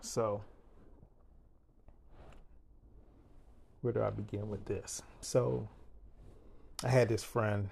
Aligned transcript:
So, 0.00 0.42
where 3.80 3.92
do 3.92 4.02
I 4.02 4.10
begin 4.10 4.48
with 4.48 4.64
this? 4.64 5.02
So, 5.20 5.68
I 6.84 6.88
had 6.88 7.08
this 7.08 7.22
friend, 7.22 7.68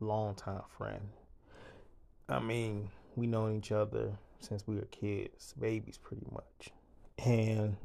long 0.00 0.34
time 0.34 0.62
friend. 0.76 1.08
I 2.28 2.38
mean, 2.38 2.90
we 3.16 3.26
known 3.26 3.56
each 3.56 3.72
other 3.72 4.12
since 4.40 4.66
we 4.66 4.76
were 4.76 4.86
kids, 4.86 5.54
babies, 5.58 5.98
pretty 5.98 6.26
much. 6.30 6.70
And 7.24 7.76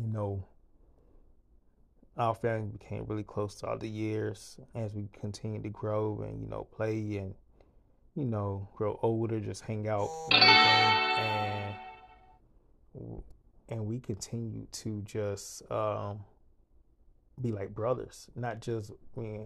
you 0.00 0.06
know, 0.08 0.44
our 2.16 2.34
family 2.34 2.68
became 2.68 3.04
really 3.06 3.22
close 3.22 3.54
throughout 3.54 3.80
the 3.80 3.88
years 3.88 4.58
as 4.74 4.94
we 4.94 5.08
continued 5.18 5.62
to 5.62 5.68
grow 5.68 6.22
and 6.22 6.40
you 6.40 6.48
know 6.48 6.64
play 6.64 7.18
and 7.18 7.34
you 8.16 8.24
know 8.24 8.68
grow 8.74 8.98
older, 9.02 9.38
just 9.38 9.62
hang 9.62 9.88
out 9.88 10.08
and 10.32 11.74
and 13.68 13.86
we 13.86 13.98
continue 13.98 14.66
to 14.72 15.02
just 15.02 15.70
um, 15.70 16.20
be 17.40 17.52
like 17.52 17.74
brothers, 17.74 18.28
not 18.34 18.60
just 18.60 18.90
me 19.16 19.42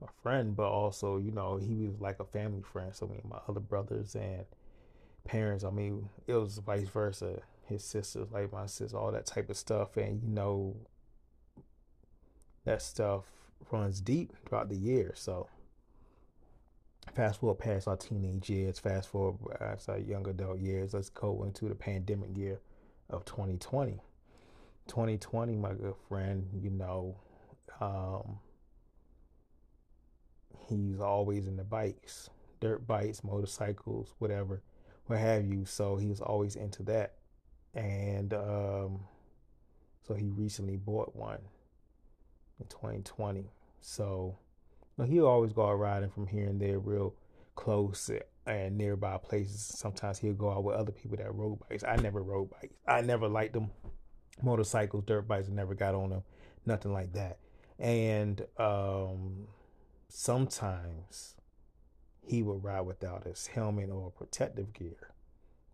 my 0.00 0.08
friend, 0.22 0.56
but 0.56 0.68
also 0.68 1.18
you 1.18 1.30
know 1.30 1.56
he 1.56 1.86
was 1.86 2.00
like 2.00 2.20
a 2.20 2.24
family 2.24 2.62
friend. 2.62 2.94
So 2.94 3.06
me 3.06 3.18
and 3.22 3.30
my 3.30 3.38
other 3.48 3.60
brothers 3.60 4.14
and 4.14 4.44
parents, 5.24 5.64
I 5.64 5.70
mean, 5.70 6.08
it 6.26 6.34
was 6.34 6.58
vice 6.58 6.88
versa. 6.88 7.42
His 7.66 7.82
sisters, 7.82 8.28
like 8.30 8.52
my 8.52 8.66
sister, 8.66 8.98
all 8.98 9.12
that 9.12 9.24
type 9.24 9.48
of 9.48 9.56
stuff, 9.56 9.96
and 9.96 10.22
you 10.22 10.28
know 10.28 10.76
that 12.64 12.82
stuff 12.82 13.24
runs 13.70 14.00
deep 14.00 14.32
throughout 14.44 14.68
the 14.68 14.76
year. 14.76 15.12
So 15.14 15.48
fast 17.14 17.40
forward 17.40 17.58
past 17.58 17.86
our 17.86 17.96
teenage 17.96 18.50
years, 18.50 18.78
fast 18.78 19.08
forward 19.08 19.58
past 19.58 19.88
our 19.88 19.98
young 19.98 20.26
adult 20.28 20.58
years, 20.58 20.94
let's 20.94 21.10
go 21.10 21.44
into 21.44 21.68
the 21.68 21.74
pandemic 21.74 22.36
year 22.36 22.60
of 23.10 23.24
2020. 23.24 24.00
2020, 24.88 25.56
my 25.56 25.72
good 25.72 25.94
friend, 26.08 26.46
you 26.52 26.70
know, 26.70 27.16
um, 27.80 28.38
he's 30.68 31.00
always 31.00 31.46
in 31.46 31.56
the 31.56 31.64
bikes, 31.64 32.28
dirt 32.60 32.86
bikes, 32.86 33.22
motorcycles, 33.22 34.14
whatever, 34.18 34.62
what 35.06 35.18
have 35.18 35.44
you. 35.44 35.64
So 35.64 35.96
he 35.96 36.08
was 36.08 36.20
always 36.20 36.56
into 36.56 36.82
that. 36.84 37.14
And 37.74 38.34
um, 38.34 39.00
so 40.06 40.14
he 40.14 40.30
recently 40.30 40.76
bought 40.76 41.14
one 41.14 41.40
in 42.60 42.66
2020. 42.66 43.50
So 43.80 44.36
know, 44.98 45.04
he'll 45.04 45.26
always 45.26 45.52
go 45.52 45.66
out 45.66 45.78
riding 45.78 46.10
from 46.10 46.26
here 46.26 46.46
and 46.46 46.60
there, 46.60 46.78
real 46.78 47.14
close 47.54 48.10
and 48.46 48.76
nearby 48.76 49.18
places. 49.18 49.60
Sometimes 49.60 50.18
he'll 50.18 50.34
go 50.34 50.50
out 50.50 50.64
with 50.64 50.76
other 50.76 50.92
people 50.92 51.16
that 51.16 51.34
rode 51.34 51.58
bikes. 51.68 51.84
I 51.84 51.96
never 51.96 52.22
rode 52.22 52.50
bikes. 52.50 52.74
I 52.86 53.00
never 53.00 53.28
liked 53.28 53.54
them. 53.54 53.70
Motorcycles, 54.42 55.04
dirt 55.04 55.28
bikes, 55.28 55.48
I 55.48 55.52
never 55.52 55.74
got 55.74 55.94
on 55.94 56.10
them. 56.10 56.22
Nothing 56.66 56.92
like 56.92 57.12
that. 57.12 57.38
And 57.78 58.44
um, 58.58 59.48
sometimes 60.08 61.36
he 62.26 62.42
would 62.42 62.64
ride 62.64 62.82
without 62.82 63.24
his 63.24 63.46
helmet 63.46 63.90
or 63.90 64.10
protective 64.10 64.72
gear. 64.72 65.12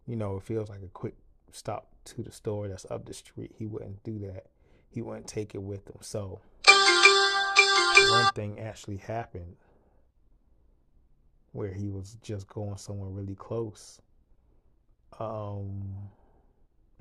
You 0.07 0.17
know, 0.17 0.37
it 0.37 0.43
feels 0.43 0.69
like 0.69 0.83
a 0.83 0.89
quick 0.89 1.15
stop 1.53 1.89
to 2.05 2.23
the 2.23 2.33
store 2.33 2.69
that's 2.69 2.87
up 2.91 3.07
the 3.07 3.15
street. 3.15 3.53
He 3.57 3.67
wouldn't 3.67 4.03
do 4.03 4.19
that. 4.21 4.47
He 4.89 5.03
wouldn't 5.03 5.29
take 5.29 5.55
it 5.55 5.63
with 5.63 5.87
him. 5.89 5.99
So 6.01 6.41
one 8.09 8.33
thing 8.35 8.61
actually 8.61 8.97
happened 8.99 9.57
where 11.53 11.73
he 11.73 11.89
was 11.89 12.17
just 12.23 12.47
going 12.49 12.77
somewhere 12.77 13.09
really 13.11 13.35
close. 13.35 14.01
Um, 15.19 15.95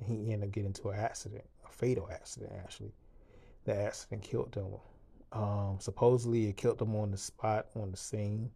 he 0.06 0.33
ended 0.33 0.50
up 0.50 0.52
getting 0.52 0.67
into 0.67 0.89
an 0.89 1.00
accident, 1.00 1.44
a 1.67 1.72
fatal 1.72 2.09
accident 2.11 2.52
actually. 2.58 2.94
The 3.66 3.75
accident 3.75 4.23
killed 4.23 4.56
him. 4.56 4.68
Um, 5.31 5.78
supposedly 5.79 6.47
it 6.47 6.57
killed 6.57 6.81
him 6.81 6.96
on 6.96 7.12
the 7.12 7.18
spot, 7.18 7.68
on 7.75 7.91
the 7.91 7.97
scene, 7.97 8.50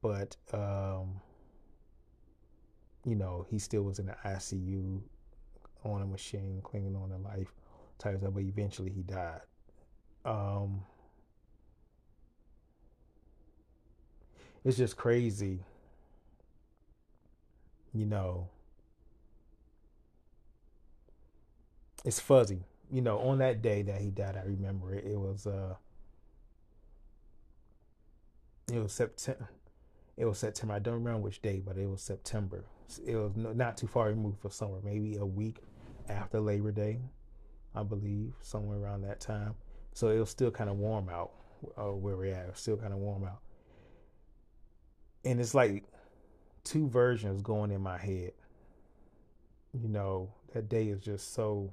but 0.00 0.36
um, 0.52 1.20
you 3.04 3.14
know 3.14 3.44
he 3.50 3.58
still 3.58 3.82
was 3.82 3.98
in 3.98 4.06
the 4.06 4.16
ICU 4.24 5.00
on 5.84 6.02
a 6.02 6.06
machine, 6.06 6.60
clinging 6.62 6.96
on 6.96 7.10
to 7.10 7.18
life. 7.18 7.52
But 8.02 8.42
eventually 8.48 8.90
he 8.90 9.02
died. 9.02 9.42
Um, 10.24 10.82
it's 14.64 14.76
just 14.76 14.96
crazy. 14.96 15.60
You 17.92 18.06
know, 18.06 18.48
it's 22.04 22.20
fuzzy. 22.20 22.64
You 22.90 23.00
know, 23.00 23.18
on 23.18 23.38
that 23.38 23.62
day 23.62 23.82
that 23.82 24.00
he 24.00 24.10
died, 24.10 24.36
I 24.36 24.44
remember 24.44 24.94
it. 24.94 25.04
It 25.04 25.18
was 25.18 25.46
uh, 25.46 25.74
it 28.72 28.78
was 28.78 28.92
September. 28.92 29.48
It 30.16 30.24
was 30.26 30.38
September. 30.38 30.74
I 30.74 30.78
don't 30.78 30.94
remember 30.94 31.20
which 31.20 31.42
day, 31.42 31.60
but 31.64 31.76
it 31.76 31.88
was 31.88 32.02
September. 32.02 32.64
It 33.06 33.16
was 33.16 33.32
not 33.34 33.76
too 33.76 33.86
far 33.86 34.08
removed 34.08 34.40
for 34.40 34.50
summer. 34.50 34.78
Maybe 34.84 35.16
a 35.16 35.24
week 35.24 35.58
after 36.08 36.38
Labor 36.40 36.70
Day, 36.72 37.00
I 37.74 37.82
believe, 37.82 38.34
somewhere 38.42 38.78
around 38.78 39.02
that 39.02 39.20
time. 39.20 39.54
So 39.94 40.08
it 40.08 40.18
was 40.18 40.30
still 40.30 40.50
kind 40.50 40.68
of 40.68 40.76
warm 40.76 41.08
out 41.08 41.32
uh, 41.78 41.92
where 41.92 42.16
we're 42.16 42.34
at. 42.34 42.44
It 42.44 42.50
was 42.50 42.60
still 42.60 42.76
kind 42.76 42.92
of 42.92 42.98
warm 42.98 43.24
out 43.24 43.40
and 45.24 45.40
it's 45.40 45.54
like 45.54 45.84
two 46.64 46.88
versions 46.88 47.42
going 47.42 47.70
in 47.70 47.80
my 47.80 47.98
head. 47.98 48.32
You 49.72 49.88
know, 49.88 50.32
that 50.52 50.68
day 50.68 50.88
is 50.88 51.00
just 51.00 51.34
so 51.34 51.72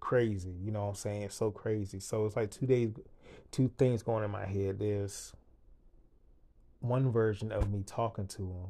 crazy. 0.00 0.54
You 0.62 0.70
know 0.70 0.82
what 0.82 0.88
I'm 0.88 0.94
saying? 0.96 1.30
So 1.30 1.50
crazy. 1.50 2.00
So 2.00 2.26
it's 2.26 2.36
like 2.36 2.50
two 2.50 2.66
days, 2.66 2.92
two 3.50 3.70
things 3.78 4.02
going 4.02 4.24
in 4.24 4.30
my 4.30 4.44
head. 4.44 4.78
There's 4.78 5.32
one 6.80 7.10
version 7.10 7.52
of 7.52 7.70
me 7.70 7.82
talking 7.86 8.26
to 8.26 8.42
him, 8.42 8.66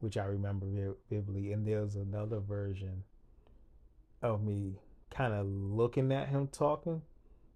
which 0.00 0.16
I 0.16 0.24
remember 0.24 0.66
vividly, 1.10 1.52
and 1.52 1.66
there's 1.66 1.96
another 1.96 2.38
version 2.38 3.02
of 4.22 4.42
me 4.44 4.76
kind 5.10 5.32
of 5.34 5.46
looking 5.46 6.12
at 6.12 6.28
him 6.28 6.48
talking 6.48 7.02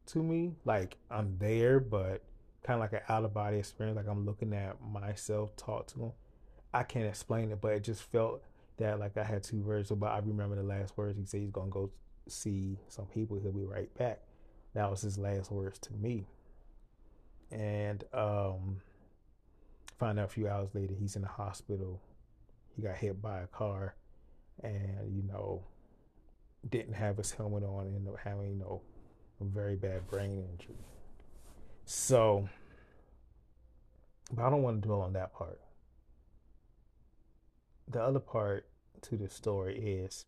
to 0.07 0.23
me, 0.23 0.55
like 0.65 0.97
I'm 1.11 1.37
there, 1.39 1.79
but 1.81 2.23
kind 2.67 2.77
of 2.77 2.81
like 2.81 2.93
an 2.93 3.07
out 3.09 3.25
of 3.25 3.33
body 3.33 3.59
experience. 3.59 3.97
Like 3.97 4.09
I'm 4.09 4.27
looking 4.27 4.53
at 4.53 4.77
myself 4.83 5.55
talk 5.57 5.87
to 5.89 6.07
him. 6.07 6.13
I 6.75 6.83
can't 6.83 7.07
explain 7.07 7.53
it, 7.53 7.61
but 7.61 7.73
it 7.73 7.85
just 7.85 8.03
felt 8.03 8.43
that 8.79 8.99
like 8.99 9.17
I 9.17 9.25
had 9.25 9.45
two 9.45 9.63
words. 9.63 9.91
But 9.91 10.07
I 10.07 10.19
remember 10.19 10.57
the 10.57 10.63
last 10.63 10.97
words 10.97 11.17
he 11.17 11.25
said 11.25 11.41
he's 11.41 11.51
gonna 11.51 11.71
go 11.71 11.91
see 12.29 12.79
some 12.89 13.07
people. 13.07 13.39
He'll 13.39 13.53
be 13.53 13.65
right 13.65 13.93
back. 13.97 14.21
That 14.75 14.91
was 14.91 15.01
his 15.01 15.17
last 15.17 15.51
words 15.51 15.79
to 15.81 15.93
me. 15.95 16.27
And 17.53 18.03
um, 18.13 18.81
find 19.99 20.19
out 20.19 20.27
a 20.27 20.29
few 20.29 20.49
hours 20.49 20.71
later 20.75 20.95
he's 20.99 21.17
in 21.17 21.23
the 21.23 21.29
hospital. 21.29 22.01
He 22.75 22.83
got 22.83 22.97
hit 22.97 23.23
by 23.23 23.41
a 23.41 23.47
car, 23.47 23.95
and 24.63 25.15
you 25.15 25.23
know 25.23 25.63
didn't 26.69 26.95
have 26.95 27.17
his 27.17 27.31
helmet 27.31 27.63
on. 27.63 27.87
Ended 27.87 28.13
up 28.13 28.19
having 28.23 28.51
you 28.51 28.57
know 28.57 28.83
a 29.41 29.45
very 29.45 29.77
bad 29.77 30.07
brain 30.09 30.45
injury. 30.53 30.77
So, 31.89 32.49
but 34.33 34.45
I 34.45 34.51
don't 34.51 34.63
want 34.63 34.83
to 34.83 34.89
dwell 34.89 35.03
on 35.03 35.13
that 35.13 35.33
part. 35.33 35.61
The 37.89 38.03
other 38.03 38.19
part 38.19 38.67
to 39.03 39.17
the 39.17 39.29
story 39.29 39.79
is 39.79 40.27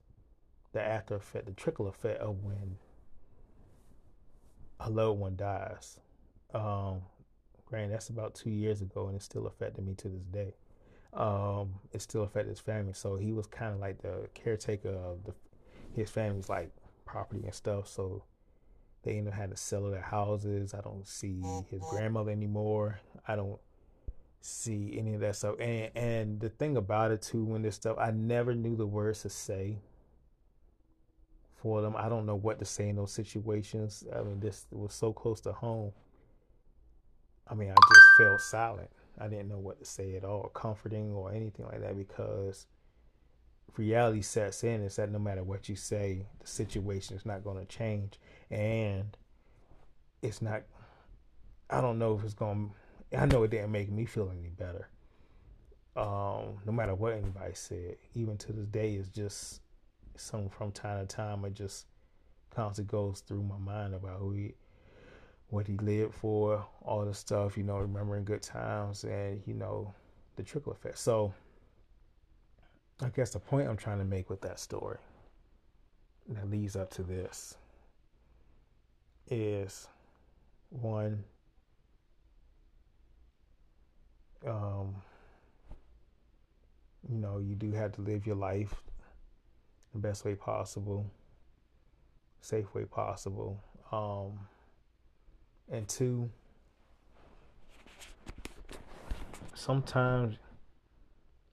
the 0.73 0.81
after 0.81 1.17
effect, 1.17 1.47
the 1.47 1.53
trickle 1.53 1.89
effect 1.89 2.21
of 2.21 2.45
when 2.45 2.77
a 4.79 4.89
loved 4.89 5.19
one 5.19 5.35
dies. 5.35 5.99
Um, 6.55 7.03
granted, 7.67 7.93
that's 7.93 8.09
about 8.09 8.37
two 8.37 8.51
years 8.51 8.81
ago, 8.81 9.09
and 9.09 9.17
it's 9.17 9.25
still 9.25 9.49
affecting 9.49 9.85
me 9.85 9.95
to 9.95 10.09
this 10.09 10.25
day. 10.27 10.55
Um, 11.13 11.75
it 11.93 12.01
still 12.03 12.23
affected 12.23 12.51
his 12.51 12.61
family, 12.61 12.93
so 12.93 13.17
he 13.17 13.33
was 13.33 13.49
kind 13.49 13.75
of 13.75 13.81
like 13.81 14.01
the 14.01 14.29
caretaker 14.33 14.91
of 14.91 15.25
the, 15.25 15.35
his 15.93 16.09
family's 16.09 16.49
like 16.49 16.71
property 17.05 17.43
and 17.43 17.55
stuff. 17.55 17.89
So 17.89 18.23
they 19.03 19.17
even 19.19 19.33
had 19.33 19.51
to 19.51 19.57
sell 19.57 19.91
their 19.91 20.03
houses. 20.03 20.75
I 20.75 20.81
don't 20.81 21.07
see 21.07 21.41
his 21.71 21.81
mm-hmm. 21.81 21.97
grandmother 21.97 22.31
anymore. 22.31 23.01
I 23.27 23.37
don't 23.37 23.61
see 24.41 24.97
any 24.99 25.15
of 25.15 25.21
that 25.21 25.37
stuff. 25.37 25.57
And 25.61 25.91
and 25.95 26.41
the 26.41 26.49
thing 26.49 26.77
about 26.77 27.11
it 27.11 27.23
too, 27.23 27.45
when 27.45 27.63
this 27.63 27.77
stuff, 27.77 27.97
I 27.99 28.11
never 28.11 28.55
knew 28.55 28.77
the 28.77 28.87
words 28.87 29.23
to 29.23 29.29
say 29.29 29.79
for 31.57 31.81
them. 31.81 31.95
I 31.97 32.09
don't 32.09 32.27
know 32.27 32.37
what 32.37 32.59
to 32.59 32.65
say 32.65 32.89
in 32.89 32.97
those 32.97 33.13
situations. 33.13 34.05
I 34.15 34.23
mean, 34.23 34.41
this 34.41 34.67
was 34.71 34.95
so 34.95 35.13
close 35.13 35.41
to 35.43 35.53
home. 35.53 35.93
I 37.47 37.55
mean, 37.55 37.71
I 37.71 37.75
just 37.75 38.07
felt 38.19 38.41
silent. 38.41 38.91
I 39.19 39.27
didn't 39.27 39.49
know 39.49 39.59
what 39.59 39.79
to 39.81 39.85
say 39.85 40.17
at 40.17 40.25
all, 40.25 40.51
comforting 40.55 41.13
or 41.13 41.33
anything 41.33 41.67
like 41.67 41.81
that, 41.81 41.97
because 41.97 42.67
reality 43.77 44.23
sets 44.23 44.65
in 44.65 44.83
is 44.83 44.97
that 44.97 45.11
no 45.11 45.19
matter 45.19 45.45
what 45.45 45.69
you 45.69 45.77
say, 45.77 46.27
the 46.41 46.47
situation 46.47 47.17
is 47.17 47.27
not 47.27 47.45
going 47.45 47.59
to 47.59 47.65
change, 47.67 48.19
and 48.51 49.17
it's 50.23 50.43
not. 50.43 50.63
I 51.71 51.81
don't 51.81 51.99
know 51.99 52.17
if 52.17 52.25
it's 52.25 52.35
going. 52.35 52.71
to 52.71 53.19
I 53.19 53.27
know 53.27 53.43
it 53.43 53.51
didn't 53.51 53.73
make 53.73 53.91
me 53.91 54.05
feel 54.05 54.31
any 54.31 54.49
better. 54.49 54.89
Um, 55.97 56.59
no 56.65 56.73
matter 56.73 56.95
what 56.95 57.15
anybody 57.15 57.55
said, 57.55 57.97
even 58.15 58.37
to 58.39 58.53
this 58.53 58.67
day, 58.67 58.95
it's 58.95 59.09
just 59.09 59.61
some 60.17 60.49
from 60.49 60.73
time 60.73 61.07
to 61.07 61.17
time. 61.17 61.45
It 61.45 61.55
just 61.55 61.87
constantly 62.51 62.91
goes 62.91 63.21
through 63.21 63.43
my 63.43 63.59
mind 63.59 63.95
about 63.95 64.19
who 64.19 64.33
he, 64.33 64.55
what 65.49 65.67
he 65.67 65.77
lived 65.79 66.15
for, 66.15 66.65
all 66.83 67.05
the 67.05 67.15
stuff, 67.15 67.57
you 67.57 67.65
know, 67.65 67.79
remembering 67.79 68.25
good 68.25 68.43
times, 68.43 69.05
and 69.05 69.43
you 69.47 69.55
know, 69.55 69.93
the 70.37 70.43
trickle 70.43 70.73
effect. 70.73 70.99
So, 70.99 71.33
I 73.01 73.09
guess 73.09 73.31
the 73.31 73.39
point 73.39 73.69
I'm 73.69 73.77
trying 73.77 73.99
to 73.99 74.05
make 74.05 74.29
with 74.29 74.41
that 74.41 74.59
story 74.59 74.99
that 76.29 76.51
leads 76.51 76.77
up 76.77 76.91
to 76.91 77.03
this 77.03 77.57
is 79.31 79.89
one 80.71 81.25
um, 84.47 84.95
you 87.09 87.19
know, 87.19 87.39
you 87.39 87.55
do 87.55 87.73
have 87.73 87.93
to 87.93 88.01
live 88.03 88.27
your 88.27 88.37
life 88.37 88.75
the 89.93 89.99
best 89.99 90.25
way 90.25 90.35
possible, 90.35 91.11
safe 92.41 92.73
way 92.75 92.85
possible. 92.85 93.63
Um, 93.91 94.39
and 95.71 95.89
two, 95.89 96.31
sometimes 99.55 100.37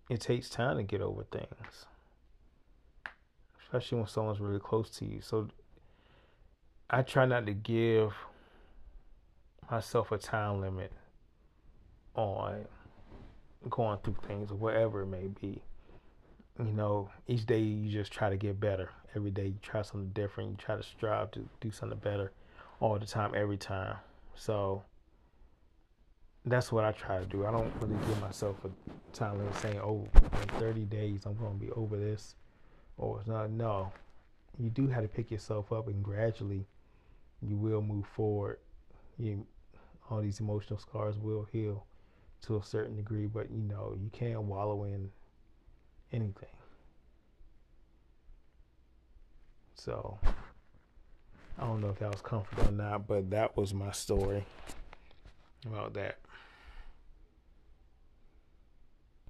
it 0.09 0.21
takes 0.21 0.49
time 0.49 0.77
to 0.77 0.83
get 0.83 1.01
over 1.01 1.23
things, 1.23 1.85
especially 3.61 3.97
when 3.99 4.07
someone's 4.07 4.39
really 4.39 4.59
close 4.59 4.89
to 4.91 5.05
you. 5.05 5.21
So 5.21 5.47
I 6.89 7.01
try 7.01 7.25
not 7.25 7.45
to 7.47 7.53
give 7.53 8.13
myself 9.69 10.11
a 10.11 10.17
time 10.17 10.61
limit 10.61 10.91
on 12.15 12.65
going 13.69 13.97
through 14.03 14.17
things 14.27 14.51
or 14.51 14.55
whatever 14.55 15.01
it 15.01 15.07
may 15.07 15.27
be. 15.41 15.61
You 16.59 16.71
know, 16.71 17.09
each 17.27 17.45
day 17.45 17.59
you 17.59 17.91
just 17.91 18.11
try 18.11 18.29
to 18.29 18.37
get 18.37 18.59
better. 18.59 18.91
Every 19.15 19.31
day 19.31 19.47
you 19.47 19.55
try 19.61 19.81
something 19.81 20.11
different. 20.13 20.51
You 20.51 20.57
try 20.57 20.77
to 20.77 20.83
strive 20.83 21.31
to 21.31 21.47
do 21.59 21.71
something 21.71 21.97
better 21.99 22.31
all 22.79 22.97
the 22.99 23.05
time, 23.05 23.33
every 23.35 23.57
time. 23.57 23.97
So 24.35 24.83
that's 26.45 26.71
what 26.71 26.85
I 26.85 26.91
try 26.91 27.19
to 27.19 27.25
do. 27.25 27.45
I 27.45 27.51
don't 27.51 27.73
really 27.81 27.95
give 28.07 28.21
myself 28.21 28.57
a 28.65 28.69
time 29.15 29.37
limit 29.37 29.55
saying, 29.57 29.79
oh, 29.79 30.07
in 30.15 30.59
30 30.59 30.81
days 30.85 31.25
I'm 31.25 31.35
going 31.35 31.57
to 31.57 31.65
be 31.65 31.71
over 31.71 31.97
this 31.97 32.35
or 32.97 33.19
it's 33.19 33.27
not. 33.27 33.49
No, 33.49 33.91
you 34.59 34.69
do 34.69 34.87
have 34.87 35.03
to 35.03 35.09
pick 35.09 35.31
yourself 35.31 35.71
up 35.71 35.87
and 35.87 36.03
gradually 36.03 36.65
you 37.41 37.57
will 37.57 37.81
move 37.81 38.05
forward. 38.15 38.59
You, 39.17 39.45
all 40.09 40.21
these 40.21 40.39
emotional 40.39 40.79
scars 40.79 41.17
will 41.17 41.47
heal 41.51 41.85
to 42.43 42.57
a 42.57 42.63
certain 42.63 42.95
degree, 42.95 43.25
but 43.25 43.49
you 43.49 43.61
know, 43.61 43.95
you 43.99 44.09
can't 44.11 44.43
wallow 44.43 44.83
in 44.83 45.09
anything. 46.11 46.49
So, 49.73 50.19
I 51.57 51.65
don't 51.65 51.81
know 51.81 51.89
if 51.89 51.99
that 51.99 52.11
was 52.11 52.21
comfortable 52.21 52.69
or 52.69 52.71
not, 52.71 53.07
but 53.07 53.29
that 53.31 53.57
was 53.57 53.73
my 53.73 53.91
story 53.91 54.45
about 55.65 55.93
that. 55.95 56.17